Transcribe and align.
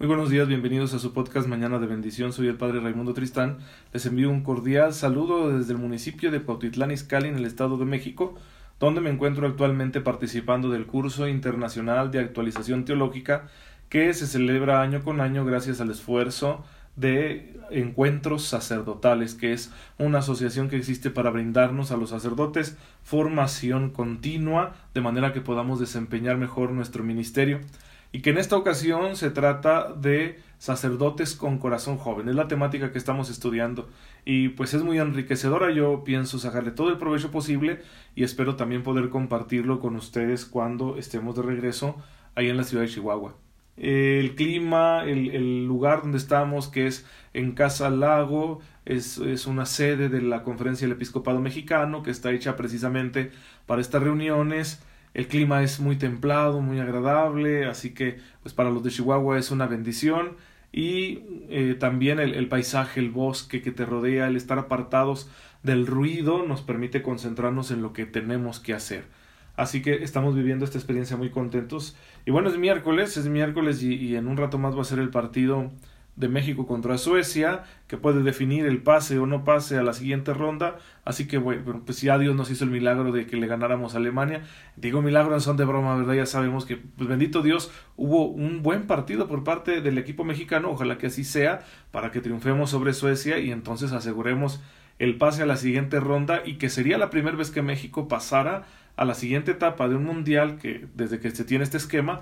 Muy 0.00 0.06
buenos 0.06 0.30
días, 0.30 0.48
bienvenidos 0.48 0.94
a 0.94 0.98
su 0.98 1.12
podcast 1.12 1.46
Mañana 1.46 1.78
de 1.78 1.86
Bendición. 1.86 2.32
Soy 2.32 2.48
el 2.48 2.56
Padre 2.56 2.80
Raimundo 2.80 3.12
Tristán. 3.12 3.58
Les 3.92 4.06
envío 4.06 4.30
un 4.30 4.42
cordial 4.42 4.94
saludo 4.94 5.54
desde 5.54 5.74
el 5.74 5.78
municipio 5.78 6.30
de 6.30 6.40
Cuautitlán 6.40 6.90
Izcalli, 6.90 7.28
en 7.28 7.36
el 7.36 7.44
Estado 7.44 7.76
de 7.76 7.84
México, 7.84 8.34
donde 8.78 9.02
me 9.02 9.10
encuentro 9.10 9.46
actualmente 9.46 10.00
participando 10.00 10.70
del 10.70 10.86
curso 10.86 11.28
internacional 11.28 12.10
de 12.10 12.20
actualización 12.20 12.86
teológica 12.86 13.50
que 13.90 14.14
se 14.14 14.26
celebra 14.26 14.80
año 14.80 15.02
con 15.04 15.20
año 15.20 15.44
gracias 15.44 15.82
al 15.82 15.90
esfuerzo 15.90 16.64
de 16.96 17.60
encuentros 17.70 18.44
sacerdotales, 18.44 19.34
que 19.34 19.52
es 19.52 19.70
una 19.98 20.20
asociación 20.20 20.70
que 20.70 20.78
existe 20.78 21.10
para 21.10 21.28
brindarnos 21.28 21.90
a 21.90 21.98
los 21.98 22.08
sacerdotes 22.08 22.78
formación 23.02 23.90
continua, 23.90 24.76
de 24.94 25.02
manera 25.02 25.34
que 25.34 25.42
podamos 25.42 25.78
desempeñar 25.78 26.38
mejor 26.38 26.70
nuestro 26.70 27.04
ministerio 27.04 27.60
y 28.12 28.22
que 28.22 28.30
en 28.30 28.38
esta 28.38 28.56
ocasión 28.56 29.16
se 29.16 29.30
trata 29.30 29.92
de 29.92 30.40
sacerdotes 30.58 31.34
con 31.34 31.58
corazón 31.58 31.96
joven. 31.96 32.28
Es 32.28 32.34
la 32.34 32.48
temática 32.48 32.92
que 32.92 32.98
estamos 32.98 33.30
estudiando 33.30 33.88
y 34.24 34.50
pues 34.50 34.74
es 34.74 34.82
muy 34.82 34.98
enriquecedora. 34.98 35.70
Yo 35.70 36.04
pienso 36.04 36.38
sacarle 36.38 36.72
todo 36.72 36.90
el 36.90 36.98
provecho 36.98 37.30
posible 37.30 37.80
y 38.14 38.24
espero 38.24 38.56
también 38.56 38.82
poder 38.82 39.08
compartirlo 39.10 39.80
con 39.80 39.96
ustedes 39.96 40.44
cuando 40.44 40.96
estemos 40.96 41.36
de 41.36 41.42
regreso 41.42 41.96
ahí 42.34 42.48
en 42.48 42.56
la 42.56 42.64
ciudad 42.64 42.82
de 42.82 42.90
Chihuahua. 42.90 43.36
El 43.76 44.34
clima, 44.34 45.04
el, 45.04 45.30
el 45.30 45.64
lugar 45.64 46.02
donde 46.02 46.18
estamos, 46.18 46.68
que 46.68 46.86
es 46.86 47.06
en 47.32 47.52
Casa 47.52 47.88
Lago, 47.88 48.60
es, 48.84 49.16
es 49.18 49.46
una 49.46 49.64
sede 49.64 50.10
de 50.10 50.20
la 50.20 50.42
Conferencia 50.42 50.86
del 50.86 50.96
Episcopado 50.96 51.40
Mexicano, 51.40 52.02
que 52.02 52.10
está 52.10 52.30
hecha 52.32 52.56
precisamente 52.56 53.30
para 53.64 53.80
estas 53.80 54.02
reuniones 54.02 54.82
el 55.14 55.26
clima 55.26 55.62
es 55.62 55.80
muy 55.80 55.96
templado, 55.96 56.60
muy 56.60 56.78
agradable, 56.80 57.66
así 57.66 57.90
que 57.94 58.18
pues 58.42 58.54
para 58.54 58.70
los 58.70 58.82
de 58.82 58.90
Chihuahua 58.90 59.38
es 59.38 59.50
una 59.50 59.66
bendición 59.66 60.36
y 60.72 61.22
eh, 61.48 61.76
también 61.78 62.20
el, 62.20 62.34
el, 62.34 62.48
paisaje, 62.48 63.00
el 63.00 63.10
bosque 63.10 63.60
que 63.60 63.72
te 63.72 63.84
rodea, 63.84 64.28
el 64.28 64.36
estar 64.36 64.58
apartados 64.58 65.28
del 65.62 65.86
ruido 65.86 66.44
nos 66.46 66.62
permite 66.62 67.02
concentrarnos 67.02 67.70
en 67.70 67.82
lo 67.82 67.92
que 67.92 68.06
tenemos 68.06 68.60
que 68.60 68.72
hacer. 68.74 69.04
Así 69.56 69.82
que 69.82 70.02
estamos 70.04 70.34
viviendo 70.34 70.64
esta 70.64 70.78
experiencia 70.78 71.16
muy 71.16 71.30
contentos. 71.30 71.96
Y 72.24 72.30
bueno, 72.30 72.48
es 72.48 72.56
miércoles, 72.56 73.16
es 73.16 73.26
miércoles 73.26 73.82
y, 73.82 73.94
y 73.94 74.16
en 74.16 74.28
un 74.28 74.36
rato 74.36 74.58
más 74.58 74.76
va 74.76 74.82
a 74.82 74.84
ser 74.84 75.00
el 75.00 75.10
partido 75.10 75.70
de 76.20 76.28
México 76.28 76.66
contra 76.66 76.98
Suecia, 76.98 77.64
que 77.88 77.96
puede 77.96 78.22
definir 78.22 78.66
el 78.66 78.82
pase 78.82 79.18
o 79.18 79.26
no 79.26 79.42
pase 79.42 79.78
a 79.78 79.82
la 79.82 79.94
siguiente 79.94 80.34
ronda. 80.34 80.76
Así 81.04 81.26
que, 81.26 81.38
bueno, 81.38 81.82
pues 81.84 82.00
ya 82.02 82.18
Dios 82.18 82.36
nos 82.36 82.50
hizo 82.50 82.64
el 82.64 82.70
milagro 82.70 83.10
de 83.10 83.26
que 83.26 83.36
le 83.36 83.46
ganáramos 83.46 83.94
a 83.94 83.98
Alemania. 83.98 84.42
Digo 84.76 85.02
milagro 85.02 85.32
no 85.32 85.40
son 85.40 85.56
de 85.56 85.64
broma, 85.64 85.96
¿verdad? 85.96 86.14
Ya 86.14 86.26
sabemos 86.26 86.66
que, 86.66 86.76
pues 86.76 87.08
bendito 87.08 87.42
Dios, 87.42 87.72
hubo 87.96 88.26
un 88.26 88.62
buen 88.62 88.86
partido 88.86 89.26
por 89.26 89.42
parte 89.42 89.80
del 89.80 89.98
equipo 89.98 90.22
mexicano. 90.22 90.70
Ojalá 90.70 90.98
que 90.98 91.06
así 91.08 91.24
sea, 91.24 91.64
para 91.90 92.10
que 92.10 92.20
triunfemos 92.20 92.70
sobre 92.70 92.92
Suecia 92.92 93.38
y 93.38 93.50
entonces 93.50 93.92
aseguremos 93.92 94.60
el 94.98 95.16
pase 95.16 95.42
a 95.42 95.46
la 95.46 95.56
siguiente 95.56 95.98
ronda 95.98 96.42
y 96.44 96.56
que 96.58 96.68
sería 96.68 96.98
la 96.98 97.08
primera 97.08 97.36
vez 97.36 97.50
que 97.50 97.62
México 97.62 98.06
pasara 98.06 98.66
a 98.96 99.06
la 99.06 99.14
siguiente 99.14 99.52
etapa 99.52 99.88
de 99.88 99.96
un 99.96 100.04
mundial 100.04 100.58
que 100.58 100.86
desde 100.94 101.18
que 101.18 101.30
se 101.30 101.44
tiene 101.44 101.64
este 101.64 101.78
esquema 101.78 102.20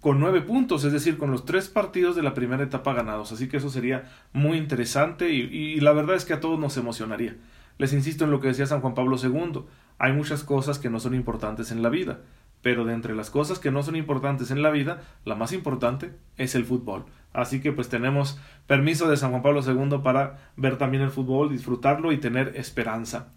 con 0.00 0.18
nueve 0.18 0.40
puntos, 0.40 0.84
es 0.84 0.92
decir, 0.92 1.18
con 1.18 1.30
los 1.30 1.44
tres 1.44 1.68
partidos 1.68 2.16
de 2.16 2.22
la 2.22 2.34
primera 2.34 2.64
etapa 2.64 2.94
ganados. 2.94 3.32
Así 3.32 3.48
que 3.48 3.58
eso 3.58 3.68
sería 3.68 4.10
muy 4.32 4.56
interesante 4.56 5.30
y, 5.30 5.78
la 5.80 5.92
verdad 5.92 6.16
es 6.16 6.24
que 6.24 6.32
a 6.32 6.40
todos 6.40 6.58
nos 6.58 6.76
emocionaría. 6.76 7.36
Les 7.78 7.92
insisto 7.92 8.24
en 8.24 8.30
lo 8.30 8.40
que 8.40 8.48
decía 8.48 8.66
San 8.66 8.80
Juan 8.80 8.94
Pablo 8.94 9.16
II, 9.22 9.62
hay 9.98 10.12
muchas 10.12 10.44
cosas 10.44 10.78
que 10.78 10.90
no 10.90 11.00
son 11.00 11.14
importantes 11.14 11.70
en 11.70 11.82
la 11.82 11.90
vida, 11.90 12.20
pero 12.62 12.84
de 12.84 12.94
entre 12.94 13.14
las 13.14 13.30
cosas 13.30 13.58
que 13.58 13.70
no 13.70 13.82
son 13.82 13.96
importantes 13.96 14.50
en 14.50 14.62
la 14.62 14.70
vida, 14.70 15.02
la 15.24 15.34
más 15.34 15.52
importante 15.52 16.12
es 16.36 16.54
el 16.54 16.64
fútbol. 16.64 17.04
Así 17.32 17.60
que 17.60 17.72
pues 17.72 17.88
tenemos 17.88 18.38
permiso 18.66 19.08
de 19.08 19.16
San 19.16 19.30
Juan 19.30 19.42
Pablo 19.42 19.60
II 19.62 19.98
para 20.02 20.50
ver 20.56 20.78
también 20.78 21.02
el 21.02 21.10
fútbol, 21.10 21.50
disfrutarlo 21.50 22.12
y 22.12 22.18
tener 22.18 22.56
esperanza. 22.56 23.28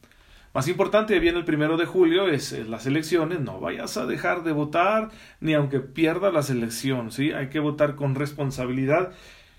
Más 0.53 0.67
importante, 0.67 1.19
viene 1.19 1.39
el 1.39 1.45
primero 1.45 1.77
de 1.77 1.87
julio, 1.87 2.27
es, 2.27 2.51
las 2.67 2.85
elecciones, 2.85 3.39
no 3.39 3.59
vayas 3.59 3.97
a 3.97 4.05
dejar 4.05 4.43
de 4.43 4.51
votar, 4.51 5.09
ni 5.39 5.55
aunque 5.55 5.79
pierda 5.79 6.31
la 6.31 6.43
selección, 6.43 7.11
¿sí? 7.11 7.31
Hay 7.31 7.49
que 7.49 7.59
votar 7.59 7.95
con 7.95 8.13
responsabilidad 8.13 9.13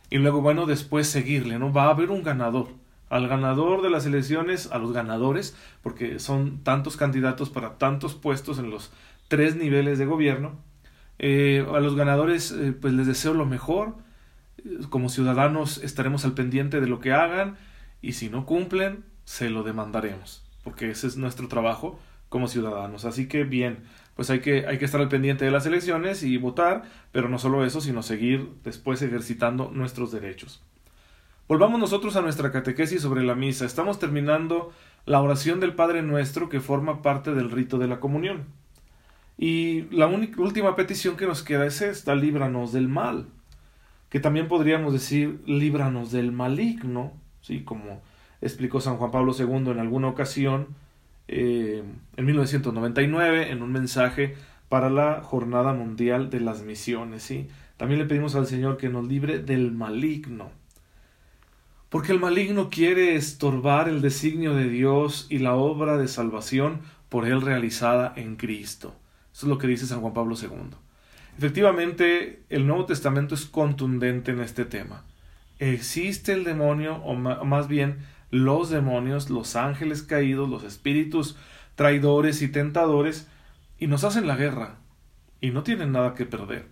y 0.08 0.18
luego, 0.18 0.40
bueno, 0.40 0.66
después 0.66 1.08
seguirle, 1.08 1.58
¿no? 1.58 1.72
Va 1.72 1.86
a 1.86 1.90
haber 1.90 2.10
un 2.12 2.22
ganador. 2.22 2.68
Al 3.08 3.26
ganador 3.26 3.82
de 3.82 3.90
las 3.90 4.06
elecciones, 4.06 4.70
a 4.70 4.78
los 4.78 4.92
ganadores, 4.92 5.56
porque 5.82 6.20
son 6.20 6.62
tantos 6.62 6.96
candidatos 6.96 7.50
para 7.50 7.76
tantos 7.76 8.14
puestos 8.14 8.60
en 8.60 8.70
los 8.70 8.92
tres 9.26 9.56
niveles 9.56 9.98
de 9.98 10.06
gobierno, 10.06 10.60
eh, 11.18 11.66
a 11.74 11.80
los 11.80 11.96
ganadores, 11.96 12.52
eh, 12.52 12.72
pues 12.72 12.92
les 12.94 13.08
deseo 13.08 13.34
lo 13.34 13.46
mejor. 13.46 13.96
Como 14.90 15.08
ciudadanos 15.08 15.78
estaremos 15.78 16.24
al 16.24 16.34
pendiente 16.34 16.80
de 16.80 16.86
lo 16.86 17.00
que 17.00 17.12
hagan 17.12 17.56
y 18.00 18.12
si 18.12 18.30
no 18.30 18.46
cumplen, 18.46 19.04
se 19.24 19.50
lo 19.50 19.64
demandaremos 19.64 20.43
porque 20.64 20.90
ese 20.90 21.06
es 21.06 21.16
nuestro 21.16 21.46
trabajo 21.46 22.00
como 22.28 22.48
ciudadanos. 22.48 23.04
Así 23.04 23.28
que 23.28 23.44
bien, 23.44 23.84
pues 24.16 24.30
hay 24.30 24.40
que, 24.40 24.66
hay 24.66 24.78
que 24.78 24.84
estar 24.84 25.00
al 25.00 25.08
pendiente 25.08 25.44
de 25.44 25.52
las 25.52 25.66
elecciones 25.66 26.22
y 26.24 26.36
votar, 26.36 26.82
pero 27.12 27.28
no 27.28 27.38
solo 27.38 27.64
eso, 27.64 27.80
sino 27.80 28.02
seguir 28.02 28.48
después 28.64 29.00
ejercitando 29.02 29.70
nuestros 29.72 30.10
derechos. 30.10 30.62
Volvamos 31.46 31.78
nosotros 31.78 32.16
a 32.16 32.22
nuestra 32.22 32.50
catequesis 32.50 33.02
sobre 33.02 33.22
la 33.22 33.34
misa. 33.34 33.66
Estamos 33.66 33.98
terminando 33.98 34.72
la 35.04 35.20
oración 35.20 35.60
del 35.60 35.74
Padre 35.74 36.02
Nuestro 36.02 36.48
que 36.48 36.60
forma 36.60 37.02
parte 37.02 37.34
del 37.34 37.50
rito 37.50 37.78
de 37.78 37.86
la 37.86 38.00
comunión. 38.00 38.46
Y 39.36 39.82
la 39.90 40.06
única, 40.06 40.40
última 40.40 40.76
petición 40.76 41.16
que 41.16 41.26
nos 41.26 41.42
queda 41.42 41.66
es 41.66 41.82
esta, 41.82 42.14
líbranos 42.14 42.72
del 42.72 42.88
mal, 42.88 43.26
que 44.08 44.20
también 44.20 44.48
podríamos 44.48 44.92
decir 44.92 45.42
líbranos 45.46 46.12
del 46.12 46.32
maligno, 46.32 47.12
¿sí? 47.40 47.62
como 47.62 48.00
explicó 48.44 48.80
San 48.80 48.96
Juan 48.96 49.10
Pablo 49.10 49.34
II 49.36 49.70
en 49.70 49.78
alguna 49.78 50.08
ocasión, 50.08 50.68
eh, 51.28 51.82
en 52.16 52.24
1999, 52.24 53.50
en 53.50 53.62
un 53.62 53.72
mensaje 53.72 54.36
para 54.68 54.90
la 54.90 55.22
Jornada 55.22 55.72
Mundial 55.72 56.30
de 56.30 56.40
las 56.40 56.62
Misiones. 56.62 57.22
¿sí? 57.22 57.48
También 57.76 58.00
le 58.00 58.06
pedimos 58.06 58.34
al 58.34 58.46
Señor 58.46 58.76
que 58.76 58.88
nos 58.88 59.06
libre 59.06 59.38
del 59.38 59.72
maligno. 59.72 60.50
Porque 61.88 62.12
el 62.12 62.20
maligno 62.20 62.70
quiere 62.70 63.14
estorbar 63.14 63.88
el 63.88 64.02
designio 64.02 64.54
de 64.54 64.68
Dios 64.68 65.26
y 65.30 65.38
la 65.38 65.54
obra 65.54 65.96
de 65.96 66.08
salvación 66.08 66.80
por 67.08 67.26
él 67.26 67.40
realizada 67.40 68.12
en 68.16 68.36
Cristo. 68.36 68.94
Eso 69.32 69.46
es 69.46 69.50
lo 69.50 69.58
que 69.58 69.68
dice 69.68 69.86
San 69.86 70.00
Juan 70.00 70.12
Pablo 70.12 70.34
II. 70.40 70.76
Efectivamente, 71.38 72.42
el 72.50 72.66
Nuevo 72.66 72.84
Testamento 72.86 73.34
es 73.34 73.46
contundente 73.46 74.32
en 74.32 74.40
este 74.40 74.64
tema. 74.64 75.04
Existe 75.60 76.32
el 76.32 76.44
demonio, 76.44 76.96
o 76.96 77.14
más 77.14 77.68
bien 77.68 77.98
los 78.34 78.68
demonios, 78.68 79.30
los 79.30 79.54
ángeles 79.54 80.02
caídos, 80.02 80.48
los 80.48 80.64
espíritus 80.64 81.36
traidores 81.76 82.42
y 82.42 82.48
tentadores, 82.48 83.28
y 83.78 83.86
nos 83.86 84.02
hacen 84.02 84.26
la 84.26 84.34
guerra, 84.34 84.78
y 85.40 85.50
no 85.50 85.62
tienen 85.62 85.92
nada 85.92 86.14
que 86.14 86.26
perder. 86.26 86.66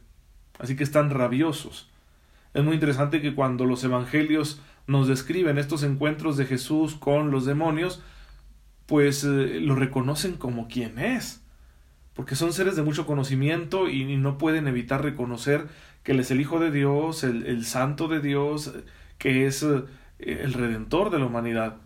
Así 0.59 0.75
que 0.75 0.83
están 0.83 1.11
rabiosos. 1.11 1.89
Es 2.53 2.65
muy 2.65 2.75
interesante 2.75 3.23
que 3.23 3.37
cuando 3.37 3.65
los 3.65 3.85
evangelios 3.85 4.61
nos 4.89 5.07
describen 5.07 5.57
estos 5.57 5.85
encuentros 5.85 6.37
de 6.37 6.47
Jesús 6.47 6.97
con 6.97 7.31
los 7.31 7.47
demonios, 7.47 8.03
pues 8.87 9.23
eh, 9.23 9.61
lo 9.61 9.77
reconocen 9.77 10.37
como 10.39 10.67
quien 10.67 10.99
es, 10.99 11.45
porque 12.15 12.35
son 12.35 12.53
seres 12.53 12.75
de 12.75 12.83
mucho 12.83 13.07
conocimiento 13.07 13.89
y, 13.89 14.17
no 14.17 14.37
pueden 14.37 14.67
evitar 14.67 15.03
reconocer 15.03 15.69
que 16.03 16.11
Él 16.11 16.21
es 16.21 16.33
el 16.33 16.41
Hijo 16.41 16.59
de 16.59 16.73
Dios, 16.73 17.23
el, 17.23 17.47
el 17.47 17.65
Santo 17.65 18.09
de 18.09 18.21
Dios, 18.21 18.73
que 19.19 19.47
es 19.47 19.63
eh, 19.63 19.85
el 20.27 20.53
redentor 20.53 21.11
de 21.11 21.19
la 21.19 21.27
humanidad. 21.27 21.77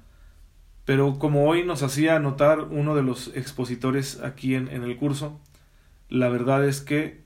Pero 0.84 1.18
como 1.18 1.48
hoy 1.48 1.64
nos 1.64 1.82
hacía 1.82 2.18
notar 2.20 2.60
uno 2.60 2.94
de 2.94 3.02
los 3.02 3.34
expositores 3.34 4.20
aquí 4.22 4.54
en, 4.54 4.68
en 4.68 4.84
el 4.84 4.96
curso, 4.96 5.40
la 6.08 6.28
verdad 6.28 6.64
es 6.64 6.80
que 6.80 7.24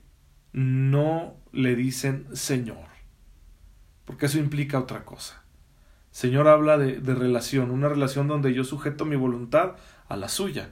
no 0.53 1.35
le 1.51 1.75
dicen 1.75 2.25
Señor, 2.33 2.87
porque 4.05 4.25
eso 4.25 4.39
implica 4.39 4.79
otra 4.79 5.05
cosa. 5.05 5.43
Señor 6.11 6.47
habla 6.47 6.77
de, 6.77 6.99
de, 6.99 7.15
relación, 7.15 7.71
una 7.71 7.87
relación 7.87 8.27
donde 8.27 8.53
yo 8.53 8.63
sujeto 8.63 9.05
mi 9.05 9.15
voluntad 9.15 9.75
a 10.09 10.17
la 10.17 10.27
suya, 10.27 10.71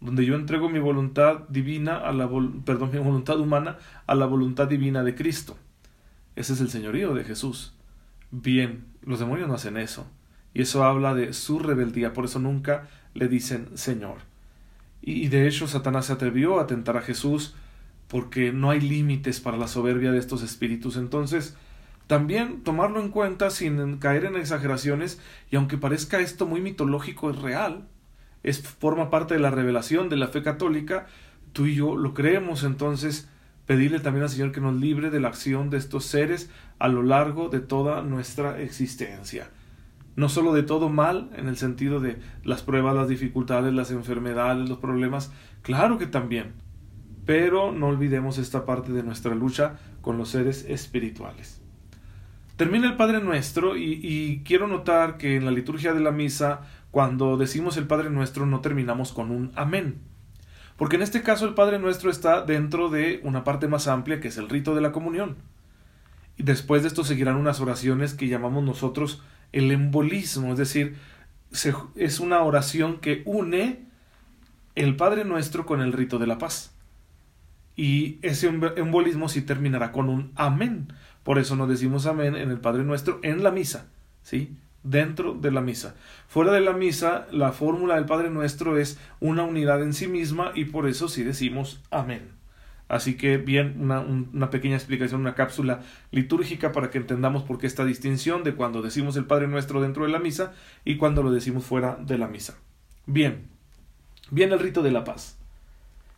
donde 0.00 0.24
yo 0.24 0.34
entrego 0.34 0.68
mi 0.68 0.80
voluntad 0.80 1.40
divina 1.48 1.98
a 1.98 2.12
la 2.12 2.28
perdón, 2.64 2.90
mi 2.92 2.98
voluntad 2.98 3.38
humana 3.38 3.78
a 4.06 4.14
la 4.14 4.26
voluntad 4.26 4.66
divina 4.66 5.04
de 5.04 5.14
Cristo. 5.14 5.56
Ese 6.34 6.54
es 6.54 6.60
el 6.60 6.70
señorío 6.70 7.14
de 7.14 7.24
Jesús. 7.24 7.74
Bien, 8.30 8.84
los 9.02 9.18
demonios 9.18 9.48
no 9.48 9.54
hacen 9.54 9.76
eso. 9.76 10.06
Y 10.54 10.62
eso 10.62 10.84
habla 10.84 11.14
de 11.14 11.32
su 11.32 11.58
rebeldía, 11.58 12.12
por 12.12 12.24
eso 12.24 12.38
nunca 12.38 12.88
le 13.14 13.28
dicen 13.28 13.68
Señor. 13.74 14.18
Y, 15.02 15.28
de 15.28 15.48
hecho 15.48 15.66
Satanás 15.66 16.06
se 16.06 16.12
atrevió 16.12 16.60
a 16.60 16.66
tentar 16.66 16.96
a 16.96 17.02
Jesús 17.02 17.54
porque 18.08 18.52
no 18.52 18.70
hay 18.70 18.80
límites 18.80 19.40
para 19.40 19.56
la 19.56 19.68
soberbia 19.68 20.12
de 20.12 20.18
estos 20.18 20.42
espíritus. 20.42 20.96
Entonces, 20.96 21.56
también 22.08 22.62
tomarlo 22.64 23.00
en 23.00 23.10
cuenta 23.10 23.50
sin 23.50 23.98
caer 23.98 24.24
en 24.24 24.34
exageraciones, 24.34 25.20
y 25.48 25.54
aunque 25.54 25.78
parezca 25.78 26.18
esto 26.18 26.44
muy 26.44 26.60
mitológico, 26.60 27.30
es 27.30 27.40
real, 27.40 27.86
es, 28.42 28.60
forma 28.62 29.10
parte 29.10 29.34
de 29.34 29.40
la 29.40 29.52
revelación 29.52 30.08
de 30.08 30.16
la 30.16 30.26
fe 30.26 30.42
católica, 30.42 31.06
tú 31.52 31.66
y 31.66 31.76
yo 31.76 31.96
lo 31.96 32.12
creemos, 32.12 32.64
entonces 32.64 33.29
pedirle 33.70 34.00
también 34.00 34.24
al 34.24 34.30
Señor 34.30 34.50
que 34.50 34.60
nos 34.60 34.74
libre 34.74 35.10
de 35.10 35.20
la 35.20 35.28
acción 35.28 35.70
de 35.70 35.78
estos 35.78 36.04
seres 36.04 36.50
a 36.80 36.88
lo 36.88 37.04
largo 37.04 37.50
de 37.50 37.60
toda 37.60 38.02
nuestra 38.02 38.60
existencia. 38.60 39.48
No 40.16 40.28
solo 40.28 40.52
de 40.52 40.64
todo 40.64 40.88
mal, 40.88 41.30
en 41.36 41.46
el 41.46 41.56
sentido 41.56 42.00
de 42.00 42.18
las 42.42 42.62
pruebas, 42.62 42.96
las 42.96 43.08
dificultades, 43.08 43.72
las 43.72 43.92
enfermedades, 43.92 44.68
los 44.68 44.78
problemas, 44.78 45.30
claro 45.62 45.98
que 45.98 46.08
también, 46.08 46.54
pero 47.24 47.70
no 47.70 47.86
olvidemos 47.86 48.38
esta 48.38 48.66
parte 48.66 48.90
de 48.90 49.04
nuestra 49.04 49.36
lucha 49.36 49.78
con 50.00 50.18
los 50.18 50.30
seres 50.30 50.66
espirituales. 50.68 51.62
Termina 52.56 52.88
el 52.88 52.96
Padre 52.96 53.20
Nuestro 53.20 53.76
y, 53.76 54.00
y, 54.02 54.42
quiero 54.42 54.66
notar 54.66 55.16
que 55.16 55.36
en 55.36 55.44
la 55.44 55.52
liturgia 55.52 55.94
de 55.94 56.00
la 56.00 56.10
misa, 56.10 56.62
cuando 56.90 57.36
decimos 57.36 57.76
el 57.76 57.86
Padre 57.86 58.10
Nuestro, 58.10 58.46
no 58.46 58.62
terminamos 58.62 59.12
con 59.12 59.30
un 59.30 59.52
amén. 59.54 60.09
Porque 60.80 60.96
en 60.96 61.02
este 61.02 61.20
caso 61.20 61.46
el 61.46 61.52
Padre 61.52 61.78
Nuestro 61.78 62.10
está 62.10 62.40
dentro 62.40 62.88
de 62.88 63.20
una 63.22 63.44
parte 63.44 63.68
más 63.68 63.86
amplia 63.86 64.18
que 64.18 64.28
es 64.28 64.38
el 64.38 64.48
rito 64.48 64.74
de 64.74 64.80
la 64.80 64.92
comunión. 64.92 65.36
Y 66.38 66.42
después 66.42 66.80
de 66.80 66.88
esto 66.88 67.04
seguirán 67.04 67.36
unas 67.36 67.60
oraciones 67.60 68.14
que 68.14 68.28
llamamos 68.28 68.64
nosotros 68.64 69.22
el 69.52 69.72
embolismo, 69.72 70.52
es 70.52 70.58
decir, 70.58 70.96
es 71.96 72.18
una 72.18 72.40
oración 72.40 72.98
que 72.98 73.20
une 73.26 73.84
el 74.74 74.96
Padre 74.96 75.26
Nuestro 75.26 75.66
con 75.66 75.82
el 75.82 75.92
rito 75.92 76.18
de 76.18 76.26
la 76.26 76.38
paz. 76.38 76.72
Y 77.76 78.18
ese 78.22 78.46
embolismo 78.46 79.28
sí 79.28 79.42
terminará 79.42 79.92
con 79.92 80.08
un 80.08 80.32
amén. 80.34 80.94
Por 81.24 81.38
eso 81.38 81.56
no 81.56 81.66
decimos 81.66 82.06
amén 82.06 82.36
en 82.36 82.50
el 82.50 82.58
Padre 82.58 82.84
Nuestro 82.84 83.20
en 83.22 83.42
la 83.42 83.50
misa, 83.50 83.90
¿sí? 84.22 84.56
Dentro 84.82 85.34
de 85.34 85.50
la 85.50 85.60
misa. 85.60 85.94
Fuera 86.28 86.52
de 86.52 86.60
la 86.60 86.72
misa, 86.72 87.26
la 87.30 87.52
fórmula 87.52 87.96
del 87.96 88.06
Padre 88.06 88.30
Nuestro 88.30 88.78
es 88.78 88.98
una 89.20 89.42
unidad 89.44 89.82
en 89.82 89.92
sí 89.92 90.06
misma 90.06 90.52
y 90.54 90.66
por 90.66 90.88
eso 90.88 91.08
sí 91.08 91.22
decimos 91.22 91.80
amén. 91.90 92.40
Así 92.88 93.16
que 93.16 93.36
bien, 93.36 93.76
una, 93.78 94.00
una, 94.00 94.50
pequeña 94.50 94.74
explicación, 94.74 95.20
una 95.20 95.36
cápsula 95.36 95.80
litúrgica 96.10 96.72
para 96.72 96.90
que 96.90 96.98
entendamos 96.98 97.44
por 97.44 97.58
qué 97.58 97.68
esta 97.68 97.84
distinción 97.84 98.42
de 98.42 98.56
cuando 98.56 98.82
decimos 98.82 99.14
el 99.16 99.26
Padre 99.26 99.46
Nuestro 99.46 99.80
dentro 99.80 100.04
de 100.04 100.10
la 100.10 100.18
misa 100.18 100.54
y 100.84 100.96
cuando 100.96 101.22
lo 101.22 101.30
decimos 101.30 101.64
fuera 101.64 101.96
de 102.00 102.18
la 102.18 102.26
misa. 102.26 102.58
Bien, 103.06 103.46
bien 104.32 104.52
el 104.52 104.58
rito 104.58 104.82
de 104.82 104.90
la 104.90 105.04
paz. 105.04 105.38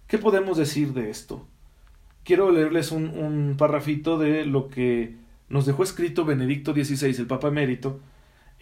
¿Qué 0.07 0.17
podemos 0.17 0.57
decir 0.57 0.95
de 0.95 1.11
esto? 1.11 1.47
Quiero 2.25 2.51
leerles 2.51 2.91
un, 2.91 3.09
un 3.19 3.57
parrafito 3.59 4.17
de 4.17 4.47
lo 4.47 4.69
que 4.69 5.17
nos 5.51 5.67
dejó 5.67 5.83
escrito 5.83 6.25
Benedicto 6.25 6.73
XVI, 6.73 7.17
el 7.19 7.27
Papa 7.27 7.49
Emérito, 7.49 8.01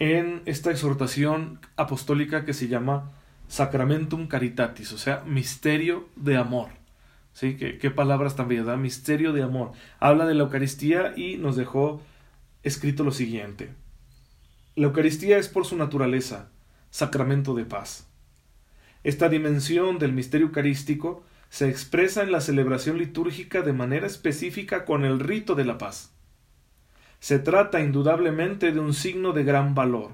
en 0.00 0.42
esta 0.46 0.70
exhortación 0.70 1.60
apostólica 1.76 2.44
que 2.44 2.54
se 2.54 2.66
llama 2.66 3.12
Sacramentum 3.48 4.26
Caritatis, 4.26 4.92
o 4.92 4.98
sea, 4.98 5.22
misterio 5.26 6.08
de 6.16 6.36
amor. 6.36 6.70
¿Sí? 7.32 7.56
¿Qué, 7.56 7.78
qué 7.78 7.90
palabras 7.90 8.34
tan 8.34 8.48
bellas, 8.48 8.76
Misterio 8.76 9.32
de 9.32 9.44
amor. 9.44 9.72
Habla 10.00 10.26
de 10.26 10.34
la 10.34 10.42
Eucaristía 10.42 11.12
y 11.16 11.36
nos 11.36 11.54
dejó 11.54 12.02
escrito 12.64 13.04
lo 13.04 13.12
siguiente. 13.12 13.70
La 14.74 14.86
Eucaristía 14.86 15.38
es 15.38 15.48
por 15.48 15.64
su 15.64 15.76
naturaleza 15.76 16.48
sacramento 16.90 17.54
de 17.54 17.66
paz. 17.66 18.08
Esta 19.04 19.28
dimensión 19.28 19.98
del 19.98 20.12
misterio 20.12 20.48
eucarístico 20.48 21.22
se 21.50 21.68
expresa 21.68 22.22
en 22.22 22.32
la 22.32 22.40
celebración 22.40 22.98
litúrgica 22.98 23.62
de 23.62 23.72
manera 23.72 24.06
específica 24.06 24.84
con 24.84 25.04
el 25.04 25.20
rito 25.20 25.54
de 25.54 25.64
la 25.64 25.78
paz. 25.78 26.12
Se 27.20 27.38
trata 27.38 27.80
indudablemente 27.80 28.72
de 28.72 28.80
un 28.80 28.94
signo 28.94 29.32
de 29.32 29.44
gran 29.44 29.74
valor. 29.74 30.12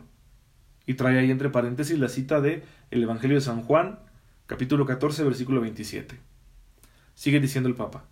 Y 0.86 0.94
trae 0.94 1.20
ahí 1.20 1.30
entre 1.30 1.50
paréntesis 1.50 1.96
la 2.00 2.08
cita 2.08 2.40
de 2.40 2.64
el 2.90 3.02
Evangelio 3.02 3.36
de 3.36 3.42
San 3.42 3.62
Juan, 3.62 4.00
capítulo 4.46 4.86
14, 4.86 5.22
versículo 5.22 5.60
27. 5.60 6.16
Sigue 7.14 7.38
diciendo 7.38 7.68
el 7.68 7.76
Papa. 7.76 8.06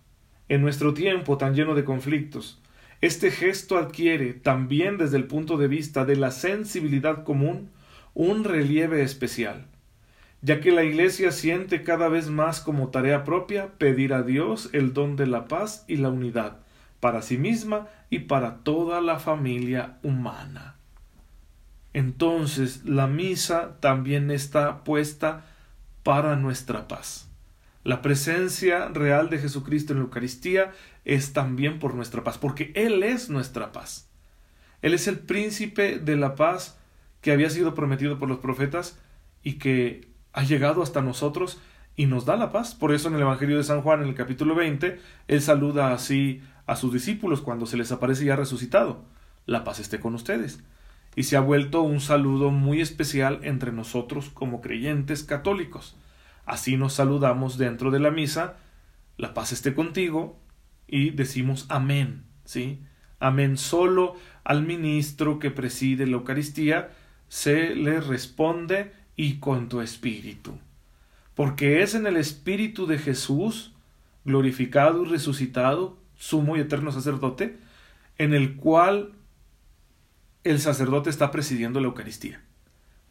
En 0.47 0.61
nuestro 0.61 0.93
tiempo 0.93 1.37
tan 1.37 1.55
lleno 1.55 1.75
de 1.75 1.83
conflictos, 1.83 2.61
este 3.01 3.31
gesto 3.31 3.77
adquiere, 3.77 4.33
también 4.33 4.97
desde 4.97 5.17
el 5.17 5.25
punto 5.25 5.57
de 5.57 5.67
vista 5.67 6.05
de 6.05 6.15
la 6.15 6.31
sensibilidad 6.31 7.25
común, 7.25 7.71
un 8.13 8.45
relieve 8.45 9.01
especial, 9.01 9.67
ya 10.41 10.61
que 10.61 10.71
la 10.71 10.85
Iglesia 10.85 11.33
siente 11.33 11.83
cada 11.83 12.07
vez 12.07 12.29
más 12.29 12.61
como 12.61 12.91
tarea 12.91 13.25
propia 13.25 13.73
pedir 13.77 14.13
a 14.13 14.23
Dios 14.23 14.69
el 14.71 14.93
don 14.93 15.17
de 15.17 15.27
la 15.27 15.49
paz 15.49 15.83
y 15.89 15.97
la 15.97 16.09
unidad, 16.09 16.64
para 17.05 17.21
sí 17.21 17.37
misma 17.37 17.85
y 18.09 18.21
para 18.21 18.63
toda 18.63 18.99
la 18.99 19.19
familia 19.19 19.99
humana. 20.01 20.73
Entonces 21.93 22.83
la 22.83 23.05
misa 23.05 23.79
también 23.79 24.31
está 24.31 24.83
puesta 24.83 25.45
para 26.01 26.35
nuestra 26.35 26.87
paz. 26.87 27.29
La 27.83 28.01
presencia 28.01 28.87
real 28.87 29.29
de 29.29 29.37
Jesucristo 29.37 29.93
en 29.93 29.99
la 29.99 30.05
Eucaristía 30.05 30.71
es 31.03 31.31
también 31.31 31.77
por 31.77 31.93
nuestra 31.93 32.23
paz, 32.23 32.39
porque 32.39 32.71
Él 32.73 33.03
es 33.03 33.29
nuestra 33.29 33.71
paz. 33.71 34.09
Él 34.81 34.95
es 34.95 35.07
el 35.07 35.19
príncipe 35.19 35.99
de 35.99 36.15
la 36.15 36.33
paz 36.33 36.79
que 37.21 37.31
había 37.31 37.51
sido 37.51 37.75
prometido 37.75 38.17
por 38.17 38.29
los 38.29 38.39
profetas 38.39 38.97
y 39.43 39.59
que 39.59 40.07
ha 40.33 40.41
llegado 40.41 40.81
hasta 40.81 41.03
nosotros 41.03 41.61
y 41.95 42.07
nos 42.07 42.25
da 42.25 42.35
la 42.35 42.51
paz. 42.51 42.73
Por 42.73 42.95
eso 42.95 43.09
en 43.09 43.13
el 43.13 43.21
Evangelio 43.21 43.57
de 43.57 43.63
San 43.63 43.83
Juan, 43.83 44.01
en 44.01 44.09
el 44.09 44.15
capítulo 44.15 44.55
20, 44.55 44.99
Él 45.27 45.41
saluda 45.43 45.93
así 45.93 46.41
a 46.67 46.75
sus 46.75 46.93
discípulos 46.93 47.41
cuando 47.41 47.65
se 47.65 47.77
les 47.77 47.91
aparece 47.91 48.25
ya 48.25 48.35
resucitado. 48.35 49.03
La 49.45 49.63
paz 49.63 49.79
esté 49.79 49.99
con 49.99 50.15
ustedes. 50.15 50.63
Y 51.15 51.23
se 51.23 51.37
ha 51.37 51.41
vuelto 51.41 51.81
un 51.81 52.01
saludo 52.01 52.51
muy 52.51 52.81
especial 52.81 53.39
entre 53.43 53.71
nosotros 53.71 54.29
como 54.29 54.61
creyentes 54.61 55.23
católicos. 55.23 55.95
Así 56.45 56.77
nos 56.77 56.93
saludamos 56.93 57.57
dentro 57.57 57.89
de 57.91 57.99
la 57.99 58.11
misa, 58.11 58.57
la 59.17 59.33
paz 59.33 59.51
esté 59.51 59.73
contigo, 59.73 60.37
y 60.87 61.11
decimos 61.11 61.65
amén, 61.69 62.25
¿sí? 62.43 62.81
Amén. 63.19 63.57
Solo 63.57 64.15
al 64.43 64.63
ministro 64.63 65.39
que 65.39 65.51
preside 65.51 66.05
la 66.05 66.13
Eucaristía 66.13 66.91
se 67.27 67.75
le 67.75 67.99
responde 68.01 68.93
y 69.15 69.39
con 69.39 69.69
tu 69.69 69.81
espíritu. 69.81 70.59
Porque 71.33 71.81
es 71.81 71.95
en 71.95 72.07
el 72.07 72.17
espíritu 72.17 72.85
de 72.85 72.97
Jesús, 72.97 73.73
glorificado 74.25 75.03
y 75.03 75.07
resucitado, 75.07 75.97
sumo 76.17 76.57
y 76.57 76.61
eterno 76.61 76.91
sacerdote, 76.91 77.57
en 78.17 78.33
el 78.33 78.55
cual 78.55 79.13
el 80.43 80.59
sacerdote 80.59 81.09
está 81.09 81.31
presidiendo 81.31 81.79
la 81.79 81.87
Eucaristía. 81.87 82.41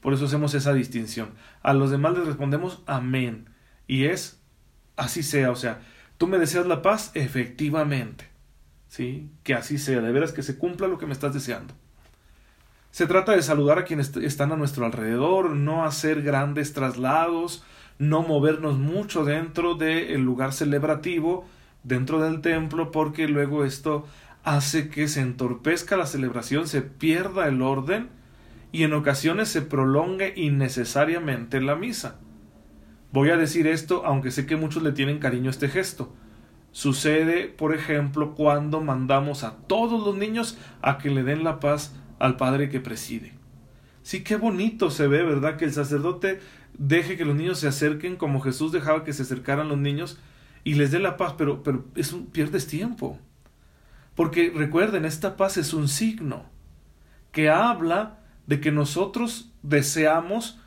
Por 0.00 0.12
eso 0.12 0.26
hacemos 0.26 0.54
esa 0.54 0.74
distinción. 0.74 1.30
A 1.62 1.72
los 1.72 1.90
demás 1.90 2.16
les 2.16 2.26
respondemos 2.26 2.82
amén. 2.86 3.48
Y 3.86 4.04
es 4.04 4.40
así 4.96 5.22
sea. 5.22 5.50
O 5.50 5.56
sea, 5.56 5.80
tú 6.18 6.26
me 6.26 6.38
deseas 6.38 6.66
la 6.66 6.82
paz, 6.82 7.10
efectivamente. 7.14 8.28
¿Sí? 8.88 9.30
Que 9.42 9.54
así 9.54 9.78
sea. 9.78 10.00
De 10.00 10.12
veras 10.12 10.32
que 10.32 10.42
se 10.42 10.58
cumpla 10.58 10.88
lo 10.88 10.98
que 10.98 11.06
me 11.06 11.12
estás 11.12 11.32
deseando. 11.32 11.74
Se 12.90 13.06
trata 13.06 13.32
de 13.32 13.42
saludar 13.42 13.78
a 13.78 13.84
quienes 13.84 14.16
están 14.18 14.52
a 14.52 14.56
nuestro 14.56 14.86
alrededor, 14.86 15.50
no 15.50 15.84
hacer 15.84 16.22
grandes 16.22 16.74
traslados, 16.74 17.64
no 17.98 18.22
movernos 18.22 18.78
mucho 18.78 19.24
dentro 19.24 19.74
del 19.74 20.20
lugar 20.20 20.52
celebrativo, 20.52 21.44
dentro 21.84 22.20
del 22.20 22.40
templo 22.40 22.90
porque 22.90 23.28
luego 23.28 23.64
esto 23.64 24.06
hace 24.42 24.88
que 24.88 25.06
se 25.08 25.20
entorpezca 25.20 25.96
la 25.96 26.06
celebración, 26.06 26.66
se 26.66 26.82
pierda 26.82 27.46
el 27.46 27.62
orden 27.62 28.08
y 28.72 28.82
en 28.82 28.92
ocasiones 28.92 29.48
se 29.48 29.62
prolongue 29.62 30.32
innecesariamente 30.36 31.60
la 31.60 31.76
misa. 31.76 32.18
Voy 33.12 33.30
a 33.30 33.36
decir 33.36 33.66
esto 33.68 34.02
aunque 34.04 34.32
sé 34.32 34.46
que 34.46 34.56
muchos 34.56 34.82
le 34.82 34.92
tienen 34.92 35.20
cariño 35.20 35.48
a 35.48 35.50
este 35.50 35.68
gesto. 35.68 36.12
Sucede, 36.72 37.46
por 37.46 37.72
ejemplo, 37.72 38.34
cuando 38.34 38.80
mandamos 38.80 39.44
a 39.44 39.58
todos 39.68 40.04
los 40.04 40.16
niños 40.16 40.58
a 40.82 40.98
que 40.98 41.10
le 41.10 41.22
den 41.22 41.44
la 41.44 41.60
paz 41.60 41.94
al 42.18 42.36
Padre 42.36 42.68
que 42.68 42.80
preside. 42.80 43.32
Sí, 44.02 44.24
qué 44.24 44.36
bonito 44.36 44.90
se 44.90 45.06
ve, 45.06 45.22
¿verdad? 45.22 45.56
Que 45.56 45.66
el 45.66 45.72
sacerdote 45.72 46.40
deje 46.76 47.16
que 47.16 47.24
los 47.24 47.36
niños 47.36 47.60
se 47.60 47.68
acerquen 47.68 48.16
como 48.16 48.40
Jesús 48.40 48.72
dejaba 48.72 49.04
que 49.04 49.12
se 49.12 49.22
acercaran 49.22 49.68
los 49.68 49.78
niños 49.78 50.18
y 50.64 50.74
les 50.74 50.90
dé 50.90 50.98
la 50.98 51.16
paz, 51.16 51.34
pero, 51.36 51.62
pero 51.62 51.84
es 51.94 52.12
un, 52.12 52.26
pierdes 52.26 52.66
tiempo. 52.66 53.18
Porque 54.14 54.52
recuerden, 54.54 55.04
esta 55.04 55.36
paz 55.36 55.56
es 55.56 55.74
un 55.74 55.88
signo 55.88 56.44
que 57.32 57.50
habla 57.50 58.18
de 58.46 58.60
que 58.60 58.72
nosotros 58.72 59.52
deseamos 59.62 60.58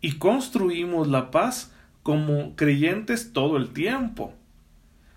y 0.00 0.18
construimos 0.18 1.08
la 1.08 1.30
paz 1.30 1.72
como 2.02 2.56
creyentes 2.56 3.32
todo 3.32 3.56
el 3.56 3.70
tiempo. 3.70 4.34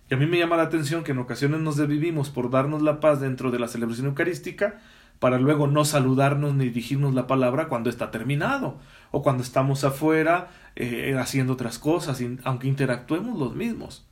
Y 0.09 0.13
a 0.13 0.17
mí 0.17 0.25
me 0.25 0.37
llama 0.37 0.57
la 0.57 0.63
atención 0.63 1.03
que 1.03 1.11
en 1.11 1.17
ocasiones 1.17 1.59
nos 1.59 1.75
desvivimos 1.75 2.29
por 2.29 2.49
darnos 2.49 2.81
la 2.81 2.99
paz 2.99 3.19
dentro 3.19 3.51
de 3.51 3.59
la 3.59 3.67
celebración 3.67 4.07
eucarística 4.07 4.79
para 5.19 5.39
luego 5.39 5.67
no 5.67 5.83
saludarnos 5.83 6.53
ni 6.53 6.65
dirigirnos 6.65 7.13
la 7.13 7.27
palabra 7.27 7.67
cuando 7.67 7.89
está 7.89 8.11
terminado 8.11 8.77
o 9.11 9.21
cuando 9.23 9.43
estamos 9.43 9.83
afuera 9.83 10.49
eh, 10.75 11.15
haciendo 11.19 11.53
otras 11.53 11.79
cosas, 11.79 12.21
aunque 12.43 12.67
interactuemos 12.67 13.37
los 13.37 13.55
mismos. 13.55 14.05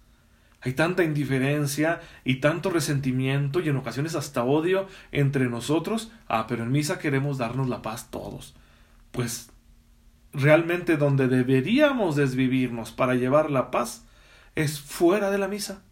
Hay 0.65 0.73
tanta 0.73 1.03
indiferencia 1.03 2.01
y 2.23 2.37
tanto 2.37 2.71
resentimiento 2.71 3.59
y 3.59 3.69
en 3.69 3.77
ocasiones 3.77 4.15
hasta 4.15 4.43
odio 4.43 4.87
entre 5.11 5.47
nosotros. 5.47 6.11
Ah, 6.27 6.47
pero 6.47 6.63
en 6.63 6.71
misa 6.71 6.97
queremos 6.97 7.37
darnos 7.37 7.69
la 7.69 7.83
paz 7.83 8.09
todos. 8.09 8.55
Pues 9.11 9.51
realmente 10.33 10.97
donde 10.97 11.27
deberíamos 11.27 12.15
desvivirnos 12.15 12.91
para 12.91 13.13
llevar 13.13 13.51
la 13.51 13.69
paz 13.69 14.07
es 14.55 14.79
fuera 14.79 15.29
de 15.29 15.37
la 15.37 15.47
misa. 15.47 15.83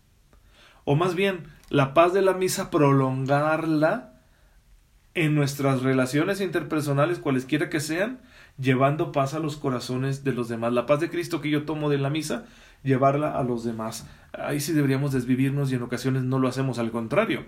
o 0.85 0.95
más 0.95 1.15
bien 1.15 1.43
la 1.69 1.93
paz 1.93 2.11
de 2.11 2.21
la 2.21 2.33
misa 2.33 2.69
prolongarla 2.69 4.13
en 5.13 5.35
nuestras 5.35 5.83
relaciones 5.83 6.41
interpersonales, 6.41 7.19
cualesquiera 7.19 7.69
que 7.69 7.79
sean, 7.79 8.19
llevando 8.57 9.11
paz 9.11 9.33
a 9.33 9.39
los 9.39 9.57
corazones 9.57 10.23
de 10.23 10.33
los 10.33 10.49
demás. 10.49 10.73
La 10.73 10.85
paz 10.85 10.99
de 10.99 11.09
Cristo 11.09 11.39
que 11.39 11.51
yo 11.51 11.63
tomo 11.63 11.89
de 11.89 11.99
la 11.99 12.09
misa, 12.09 12.45
llevarla 12.83 13.37
a 13.37 13.43
los 13.43 13.63
demás. 13.63 14.07
Ahí 14.33 14.59
sí 14.59 14.73
deberíamos 14.73 15.13
desvivirnos 15.13 15.71
y 15.71 15.75
en 15.75 15.83
ocasiones 15.83 16.23
no 16.23 16.39
lo 16.39 16.47
hacemos, 16.47 16.79
al 16.79 16.91
contrario. 16.91 17.45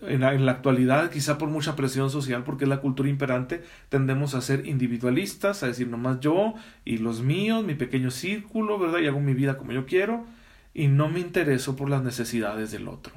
En 0.00 0.20
la, 0.20 0.32
en 0.32 0.46
la, 0.46 0.52
actualidad, 0.52 1.10
quizá 1.10 1.36
por 1.36 1.50
mucha 1.50 1.76
presión 1.76 2.08
social, 2.08 2.44
porque 2.44 2.64
es 2.64 2.68
la 2.68 2.80
cultura 2.80 3.10
imperante, 3.10 3.62
tendemos 3.90 4.34
a 4.34 4.40
ser 4.40 4.66
individualistas, 4.66 5.62
a 5.62 5.66
decir 5.66 5.88
nomás 5.88 6.20
yo 6.20 6.54
y 6.84 6.96
los 6.96 7.20
míos, 7.20 7.62
mi 7.62 7.74
pequeño 7.74 8.10
círculo, 8.10 8.78
¿verdad? 8.78 9.00
Y 9.00 9.06
hago 9.06 9.20
mi 9.20 9.34
vida 9.34 9.58
como 9.58 9.72
yo 9.72 9.84
quiero, 9.84 10.24
y 10.72 10.88
no 10.88 11.10
me 11.10 11.20
intereso 11.20 11.76
por 11.76 11.90
las 11.90 12.02
necesidades 12.02 12.70
del 12.70 12.88
otro. 12.88 13.12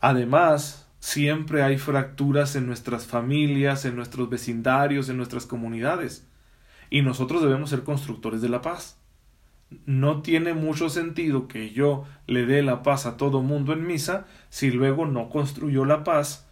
Además, 0.00 0.86
siempre 1.00 1.62
hay 1.62 1.78
fracturas 1.78 2.54
en 2.54 2.66
nuestras 2.66 3.06
familias, 3.06 3.86
en 3.86 3.96
nuestros 3.96 4.28
vecindarios, 4.28 5.08
en 5.08 5.16
nuestras 5.16 5.46
comunidades, 5.46 6.28
y 6.90 7.00
nosotros 7.00 7.40
debemos 7.40 7.70
ser 7.70 7.82
constructores 7.82 8.42
de 8.42 8.50
la 8.50 8.60
paz 8.60 8.97
no 9.84 10.22
tiene 10.22 10.54
mucho 10.54 10.88
sentido 10.88 11.46
que 11.46 11.70
yo 11.70 12.04
le 12.26 12.46
dé 12.46 12.62
la 12.62 12.82
paz 12.82 13.06
a 13.06 13.16
todo 13.16 13.42
mundo 13.42 13.72
en 13.72 13.86
misa 13.86 14.26
si 14.48 14.70
luego 14.70 15.06
no 15.06 15.28
construyó 15.28 15.84
la 15.84 16.04
paz 16.04 16.48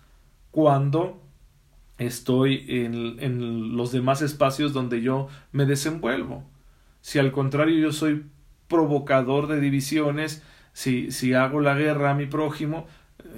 cuando 0.51 1.23
estoy 1.99 2.67
en, 2.69 3.17
en, 3.21 3.77
los 3.77 3.91
demás 3.93 4.21
espacios 4.21 4.73
donde 4.73 5.01
yo 5.01 5.29
me 5.53 5.65
desenvuelvo. 5.65 6.45
Si 7.01 7.19
al 7.19 7.33
contrario 7.33 7.79
yo 7.79 7.93
soy 7.93 8.27
provocador 8.69 9.47
de 9.47 9.61
divisiones, 9.61 10.43
si, 10.73 11.11
si 11.11 11.33
hago 11.33 11.61
la 11.61 11.75
guerra 11.75 12.11
a 12.11 12.15
mi 12.15 12.27
prójimo, 12.27 12.87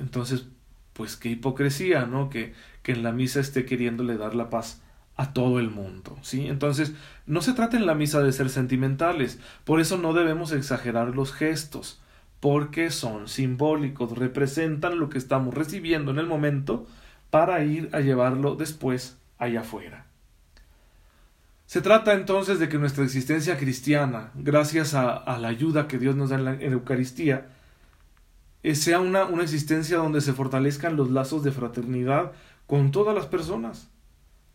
entonces 0.00 0.48
pues 0.92 1.16
qué 1.16 1.28
hipocresía, 1.28 2.06
¿no? 2.06 2.30
Que, 2.30 2.52
que 2.82 2.92
en 2.92 3.04
la 3.04 3.12
misa 3.12 3.38
esté 3.38 3.64
queriéndole 3.64 4.16
dar 4.16 4.34
la 4.34 4.50
paz 4.50 4.82
a 5.18 5.32
todo 5.32 5.58
el 5.58 5.68
mundo, 5.68 6.16
¿sí? 6.22 6.46
Entonces, 6.46 6.94
no 7.26 7.42
se 7.42 7.52
trata 7.52 7.76
en 7.76 7.86
la 7.86 7.96
misa 7.96 8.22
de 8.22 8.32
ser 8.32 8.48
sentimentales, 8.48 9.40
por 9.64 9.80
eso 9.80 9.98
no 9.98 10.14
debemos 10.14 10.52
exagerar 10.52 11.14
los 11.14 11.32
gestos, 11.32 12.00
porque 12.38 12.90
son 12.90 13.26
simbólicos, 13.26 14.16
representan 14.16 15.00
lo 15.00 15.10
que 15.10 15.18
estamos 15.18 15.54
recibiendo 15.54 16.12
en 16.12 16.20
el 16.20 16.26
momento 16.26 16.86
para 17.30 17.64
ir 17.64 17.90
a 17.92 17.98
llevarlo 17.98 18.54
después 18.54 19.18
allá 19.38 19.62
afuera. 19.62 20.06
Se 21.66 21.80
trata 21.80 22.14
entonces 22.14 22.60
de 22.60 22.68
que 22.68 22.78
nuestra 22.78 23.02
existencia 23.02 23.58
cristiana, 23.58 24.30
gracias 24.36 24.94
a, 24.94 25.36
la 25.38 25.48
ayuda 25.48 25.88
que 25.88 25.98
Dios 25.98 26.14
nos 26.14 26.30
da 26.30 26.36
en 26.36 26.44
la 26.44 26.54
Eucaristía, 26.54 27.48
eh, 28.62 28.76
sea 28.76 29.00
una, 29.00 29.24
una 29.24 29.42
existencia 29.42 29.96
donde 29.96 30.20
se 30.20 30.32
fortalezcan 30.32 30.94
los 30.94 31.10
lazos 31.10 31.42
de 31.42 31.50
fraternidad 31.50 32.30
con 32.68 32.92
todas 32.92 33.16
las 33.16 33.26
personas 33.26 33.88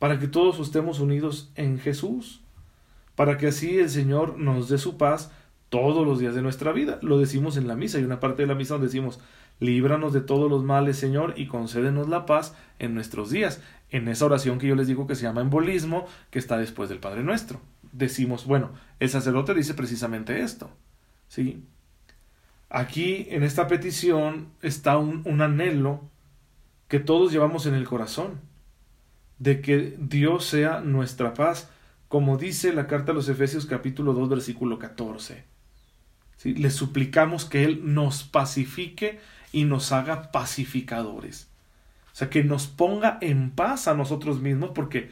para 0.03 0.19
que 0.19 0.27
todos 0.27 0.59
estemos 0.59 0.99
unidos 0.99 1.49
en 1.55 1.79
Jesús, 1.79 2.41
para 3.15 3.37
que 3.37 3.47
así 3.47 3.79
el 3.79 3.89
Señor 3.89 4.37
nos 4.37 4.67
dé 4.67 4.77
su 4.77 4.97
paz 4.97 5.31
todos 5.69 6.05
los 6.05 6.19
días 6.19 6.35
de 6.35 6.41
nuestra 6.41 6.73
vida. 6.73 6.99
Lo 7.01 7.17
decimos 7.17 7.55
en 7.55 7.69
la 7.69 7.77
misa, 7.77 7.99
hay 7.99 8.03
una 8.03 8.19
parte 8.19 8.41
de 8.41 8.49
la 8.49 8.53
misa 8.53 8.73
donde 8.73 8.87
decimos, 8.87 9.21
líbranos 9.61 10.11
de 10.11 10.19
todos 10.19 10.51
los 10.51 10.61
males, 10.61 10.97
Señor, 10.97 11.35
y 11.37 11.47
concédenos 11.47 12.09
la 12.09 12.25
paz 12.25 12.53
en 12.79 12.93
nuestros 12.93 13.29
días. 13.29 13.61
En 13.91 14.09
esa 14.09 14.25
oración 14.25 14.59
que 14.59 14.67
yo 14.67 14.75
les 14.75 14.87
digo 14.87 15.07
que 15.07 15.15
se 15.15 15.23
llama 15.23 15.39
embolismo, 15.39 16.05
que 16.31 16.39
está 16.39 16.57
después 16.57 16.89
del 16.89 16.99
Padre 16.99 17.23
Nuestro. 17.23 17.61
Decimos, 17.93 18.45
bueno, 18.45 18.71
el 18.99 19.09
sacerdote 19.09 19.53
dice 19.53 19.73
precisamente 19.73 20.41
esto. 20.41 20.69
¿Sí? 21.29 21.63
Aquí, 22.69 23.27
en 23.29 23.43
esta 23.43 23.69
petición, 23.69 24.49
está 24.61 24.97
un, 24.97 25.21
un 25.23 25.41
anhelo 25.41 26.01
que 26.89 26.99
todos 26.99 27.31
llevamos 27.31 27.67
en 27.67 27.75
el 27.75 27.87
corazón 27.87 28.51
de 29.39 29.61
que 29.61 29.95
Dios 29.99 30.45
sea 30.45 30.81
nuestra 30.81 31.33
paz, 31.33 31.69
como 32.07 32.37
dice 32.37 32.73
la 32.73 32.87
carta 32.87 33.11
a 33.11 33.15
los 33.15 33.29
Efesios 33.29 33.65
capítulo 33.65 34.13
2 34.13 34.29
versículo 34.29 34.79
14. 34.79 35.45
¿Sí? 36.37 36.55
Le 36.55 36.69
suplicamos 36.69 37.45
que 37.45 37.63
Él 37.63 37.93
nos 37.93 38.23
pacifique 38.23 39.19
y 39.51 39.65
nos 39.65 39.91
haga 39.91 40.31
pacificadores. 40.31 41.49
O 42.11 42.15
sea, 42.15 42.29
que 42.29 42.43
nos 42.43 42.67
ponga 42.67 43.17
en 43.21 43.51
paz 43.51 43.87
a 43.87 43.95
nosotros 43.95 44.39
mismos, 44.39 44.71
porque 44.75 45.09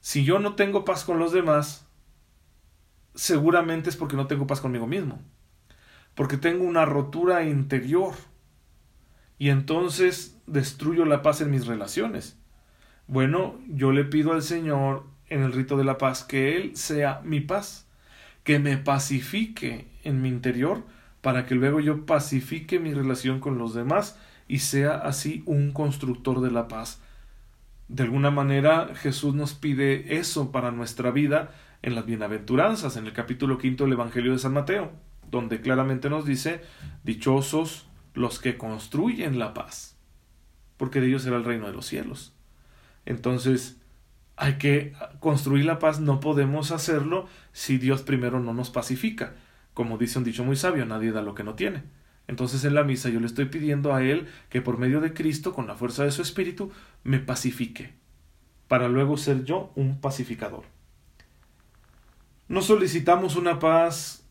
si 0.00 0.24
yo 0.24 0.38
no 0.38 0.54
tengo 0.54 0.84
paz 0.84 1.04
con 1.04 1.18
los 1.18 1.32
demás, 1.32 1.86
seguramente 3.14 3.90
es 3.90 3.96
porque 3.96 4.16
no 4.16 4.26
tengo 4.26 4.46
paz 4.46 4.60
conmigo 4.60 4.86
mismo. 4.86 5.20
Porque 6.14 6.36
tengo 6.36 6.64
una 6.64 6.84
rotura 6.84 7.44
interior. 7.44 8.14
Y 9.38 9.48
entonces 9.48 10.38
destruyo 10.46 11.04
la 11.04 11.22
paz 11.22 11.40
en 11.40 11.50
mis 11.50 11.66
relaciones. 11.66 12.36
Bueno, 13.06 13.58
yo 13.68 13.92
le 13.92 14.04
pido 14.04 14.32
al 14.32 14.42
Señor 14.42 15.04
en 15.28 15.42
el 15.42 15.52
rito 15.52 15.76
de 15.76 15.84
la 15.84 15.98
paz 15.98 16.24
que 16.24 16.56
Él 16.56 16.76
sea 16.76 17.20
mi 17.24 17.40
paz, 17.40 17.86
que 18.44 18.58
me 18.58 18.76
pacifique 18.78 19.88
en 20.04 20.22
mi 20.22 20.28
interior 20.28 20.84
para 21.20 21.46
que 21.46 21.54
luego 21.54 21.80
yo 21.80 22.06
pacifique 22.06 22.78
mi 22.78 22.92
relación 22.92 23.40
con 23.40 23.58
los 23.58 23.74
demás 23.74 24.18
y 24.46 24.58
sea 24.58 24.96
así 24.96 25.42
un 25.46 25.72
constructor 25.72 26.40
de 26.40 26.50
la 26.50 26.68
paz. 26.68 27.00
De 27.88 28.02
alguna 28.02 28.30
manera 28.30 28.94
Jesús 28.94 29.34
nos 29.34 29.54
pide 29.54 30.18
eso 30.18 30.52
para 30.52 30.70
nuestra 30.70 31.10
vida 31.10 31.54
en 31.82 31.94
las 31.94 32.06
bienaventuranzas, 32.06 32.96
en 32.96 33.06
el 33.06 33.12
capítulo 33.12 33.58
quinto 33.58 33.84
del 33.84 33.94
Evangelio 33.94 34.32
de 34.32 34.38
San 34.38 34.54
Mateo, 34.54 34.92
donde 35.30 35.60
claramente 35.60 36.08
nos 36.08 36.24
dice, 36.24 36.62
dichosos 37.02 37.86
los 38.14 38.38
que 38.38 38.56
construyen 38.56 39.38
la 39.38 39.52
paz, 39.52 39.98
porque 40.76 41.00
de 41.00 41.08
ellos 41.08 41.22
será 41.22 41.36
el 41.36 41.44
reino 41.44 41.66
de 41.66 41.72
los 41.74 41.86
cielos. 41.86 42.33
Entonces, 43.06 43.76
hay 44.36 44.54
que 44.54 44.92
construir 45.20 45.64
la 45.64 45.78
paz, 45.78 46.00
no 46.00 46.20
podemos 46.20 46.70
hacerlo 46.70 47.28
si 47.52 47.78
Dios 47.78 48.02
primero 48.02 48.40
no 48.40 48.52
nos 48.52 48.70
pacifica. 48.70 49.34
Como 49.74 49.98
dice 49.98 50.18
un 50.18 50.24
dicho 50.24 50.44
muy 50.44 50.56
sabio, 50.56 50.86
nadie 50.86 51.12
da 51.12 51.22
lo 51.22 51.34
que 51.34 51.44
no 51.44 51.54
tiene. 51.54 51.82
Entonces 52.26 52.64
en 52.64 52.74
la 52.74 52.84
misa 52.84 53.10
yo 53.10 53.20
le 53.20 53.26
estoy 53.26 53.46
pidiendo 53.46 53.94
a 53.94 54.02
Él 54.02 54.26
que 54.48 54.62
por 54.62 54.78
medio 54.78 55.00
de 55.00 55.12
Cristo, 55.12 55.52
con 55.52 55.66
la 55.66 55.74
fuerza 55.74 56.04
de 56.04 56.10
su 56.10 56.22
Espíritu, 56.22 56.72
me 57.02 57.18
pacifique, 57.18 57.94
para 58.66 58.88
luego 58.88 59.16
ser 59.16 59.44
yo 59.44 59.72
un 59.74 60.00
pacificador. 60.00 60.64
No 62.48 62.62
solicitamos 62.62 63.36
una 63.36 63.58
paz 63.58 64.24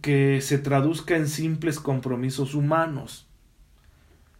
que 0.00 0.40
se 0.40 0.58
traduzca 0.58 1.16
en 1.16 1.28
simples 1.28 1.78
compromisos 1.78 2.54
humanos. 2.54 3.28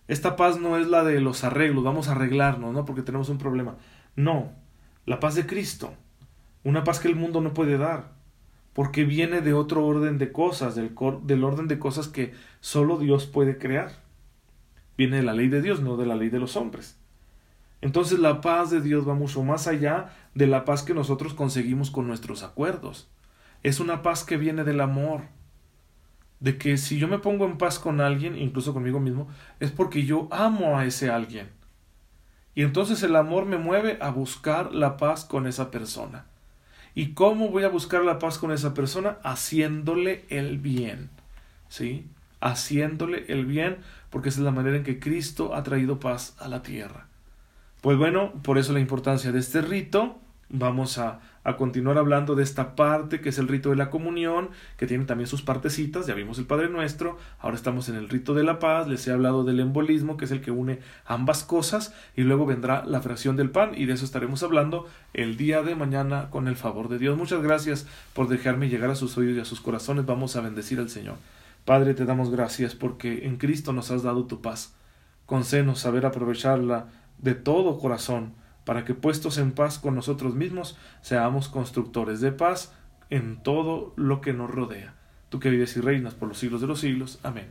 Esta 0.06 0.36
paz 0.36 0.58
no 0.60 0.76
es 0.76 0.86
la 0.86 1.02
de 1.02 1.20
los 1.20 1.44
arreglos, 1.44 1.84
vamos 1.84 2.08
a 2.08 2.12
arreglarnos, 2.12 2.72
¿no? 2.72 2.84
Porque 2.84 3.02
tenemos 3.02 3.28
un 3.28 3.38
problema. 3.38 3.76
No, 4.16 4.52
la 5.06 5.18
paz 5.20 5.34
de 5.34 5.46
Cristo, 5.46 5.94
una 6.62 6.84
paz 6.84 7.00
que 7.00 7.08
el 7.08 7.16
mundo 7.16 7.40
no 7.40 7.54
puede 7.54 7.78
dar, 7.78 8.12
porque 8.74 9.04
viene 9.04 9.40
de 9.40 9.54
otro 9.54 9.86
orden 9.86 10.18
de 10.18 10.32
cosas, 10.32 10.74
del, 10.74 10.94
del 11.22 11.44
orden 11.44 11.68
de 11.68 11.78
cosas 11.78 12.08
que 12.08 12.34
solo 12.60 12.98
Dios 12.98 13.26
puede 13.26 13.58
crear. 13.58 13.92
Viene 14.96 15.16
de 15.16 15.22
la 15.22 15.32
ley 15.32 15.48
de 15.48 15.62
Dios, 15.62 15.80
no 15.80 15.96
de 15.96 16.06
la 16.06 16.16
ley 16.16 16.28
de 16.28 16.38
los 16.38 16.56
hombres. 16.56 16.98
Entonces 17.80 18.18
la 18.18 18.40
paz 18.40 18.70
de 18.70 18.80
Dios 18.80 19.06
va 19.06 19.14
mucho 19.14 19.42
más 19.42 19.66
allá 19.66 20.14
de 20.34 20.46
la 20.46 20.64
paz 20.64 20.82
que 20.82 20.94
nosotros 20.94 21.34
conseguimos 21.34 21.90
con 21.90 22.06
nuestros 22.06 22.42
acuerdos. 22.42 23.10
Es 23.62 23.80
una 23.80 24.02
paz 24.02 24.24
que 24.24 24.36
viene 24.36 24.64
del 24.64 24.80
amor, 24.80 25.22
de 26.44 26.58
que 26.58 26.76
si 26.76 26.98
yo 26.98 27.08
me 27.08 27.18
pongo 27.18 27.46
en 27.46 27.56
paz 27.56 27.78
con 27.78 28.02
alguien, 28.02 28.36
incluso 28.36 28.74
conmigo 28.74 29.00
mismo, 29.00 29.28
es 29.60 29.70
porque 29.70 30.04
yo 30.04 30.28
amo 30.30 30.76
a 30.76 30.84
ese 30.84 31.08
alguien. 31.08 31.48
Y 32.54 32.60
entonces 32.60 33.02
el 33.02 33.16
amor 33.16 33.46
me 33.46 33.56
mueve 33.56 33.96
a 34.02 34.10
buscar 34.10 34.74
la 34.74 34.98
paz 34.98 35.24
con 35.24 35.46
esa 35.46 35.70
persona. 35.70 36.26
¿Y 36.94 37.14
cómo 37.14 37.48
voy 37.48 37.64
a 37.64 37.70
buscar 37.70 38.04
la 38.04 38.18
paz 38.18 38.36
con 38.36 38.52
esa 38.52 38.74
persona? 38.74 39.16
Haciéndole 39.24 40.26
el 40.28 40.58
bien. 40.58 41.08
¿Sí? 41.70 42.06
Haciéndole 42.42 43.24
el 43.28 43.46
bien, 43.46 43.78
porque 44.10 44.28
esa 44.28 44.40
es 44.40 44.44
la 44.44 44.50
manera 44.50 44.76
en 44.76 44.84
que 44.84 45.00
Cristo 45.00 45.54
ha 45.54 45.62
traído 45.62 45.98
paz 45.98 46.36
a 46.38 46.48
la 46.48 46.62
tierra. 46.62 47.06
Pues 47.80 47.96
bueno, 47.96 48.34
por 48.42 48.58
eso 48.58 48.74
la 48.74 48.80
importancia 48.80 49.32
de 49.32 49.38
este 49.38 49.62
rito. 49.62 50.20
Vamos 50.48 50.98
a 50.98 51.20
a 51.44 51.58
continuar 51.58 51.98
hablando 51.98 52.34
de 52.34 52.42
esta 52.42 52.74
parte 52.74 53.20
que 53.20 53.28
es 53.28 53.38
el 53.38 53.48
rito 53.48 53.68
de 53.70 53.76
la 53.76 53.90
comunión, 53.90 54.48
que 54.78 54.86
tiene 54.86 55.04
también 55.04 55.28
sus 55.28 55.42
partecitas, 55.42 56.06
ya 56.06 56.14
vimos 56.14 56.38
el 56.38 56.46
Padre 56.46 56.70
Nuestro, 56.70 57.18
ahora 57.38 57.54
estamos 57.54 57.90
en 57.90 57.96
el 57.96 58.08
rito 58.08 58.32
de 58.32 58.44
la 58.44 58.58
paz, 58.58 58.88
les 58.88 59.06
he 59.06 59.12
hablado 59.12 59.44
del 59.44 59.60
embolismo, 59.60 60.16
que 60.16 60.24
es 60.24 60.30
el 60.30 60.40
que 60.40 60.50
une 60.50 60.80
ambas 61.04 61.44
cosas, 61.44 61.94
y 62.16 62.22
luego 62.22 62.46
vendrá 62.46 62.84
la 62.86 63.02
fracción 63.02 63.36
del 63.36 63.50
pan, 63.50 63.72
y 63.76 63.84
de 63.84 63.92
eso 63.92 64.06
estaremos 64.06 64.42
hablando 64.42 64.86
el 65.12 65.36
día 65.36 65.62
de 65.62 65.74
mañana 65.74 66.30
con 66.30 66.48
el 66.48 66.56
favor 66.56 66.88
de 66.88 66.98
Dios. 66.98 67.16
Muchas 67.16 67.42
gracias 67.42 67.86
por 68.14 68.28
dejarme 68.28 68.70
llegar 68.70 68.90
a 68.90 68.96
sus 68.96 69.16
oídos 69.18 69.36
y 69.36 69.40
a 69.40 69.44
sus 69.44 69.60
corazones, 69.60 70.06
vamos 70.06 70.36
a 70.36 70.40
bendecir 70.40 70.78
al 70.78 70.88
Señor. 70.88 71.16
Padre, 71.66 71.92
te 71.92 72.06
damos 72.06 72.30
gracias 72.30 72.74
porque 72.74 73.26
en 73.26 73.36
Cristo 73.36 73.72
nos 73.74 73.90
has 73.90 74.02
dado 74.02 74.24
tu 74.24 74.40
paz. 74.40 74.74
Concénos 75.26 75.80
saber 75.80 76.04
aprovecharla 76.06 76.88
de 77.18 77.34
todo 77.34 77.78
corazón, 77.78 78.34
para 78.64 78.84
que 78.84 78.94
puestos 78.94 79.38
en 79.38 79.52
paz 79.52 79.78
con 79.78 79.94
nosotros 79.94 80.34
mismos, 80.34 80.78
seamos 81.02 81.48
constructores 81.48 82.20
de 82.20 82.32
paz 82.32 82.72
en 83.10 83.42
todo 83.42 83.92
lo 83.96 84.20
que 84.20 84.32
nos 84.32 84.50
rodea. 84.50 84.94
Tú 85.28 85.40
que 85.40 85.50
vives 85.50 85.76
y 85.76 85.80
reinas 85.80 86.14
por 86.14 86.28
los 86.28 86.38
siglos 86.38 86.60
de 86.60 86.66
los 86.66 86.80
siglos. 86.80 87.18
Amén. 87.22 87.50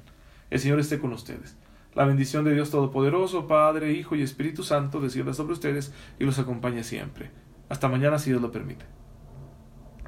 El 0.50 0.60
Señor 0.60 0.79
esté 0.79 1.00
con 1.00 1.13
ustedes. 1.13 1.58
La 1.96 2.05
bendición 2.05 2.43
de 2.43 2.53
Dios 2.53 2.72
Todopoderoso, 2.72 3.48
Padre, 3.48 3.93
Hijo 3.93 4.15
y 4.15 4.24
Espíritu 4.24 4.63
Santo, 4.63 5.00
descienda 5.00 5.34
sobre 5.34 5.53
ustedes 5.53 5.93
y 6.20 6.24
los 6.24 6.39
acompañe 6.39 6.84
siempre. 6.84 7.29
Hasta 7.70 7.88
mañana 7.88 8.17
si 8.17 8.32
Dios 8.32 8.41
lo 8.41 8.51
permite. 8.51 8.86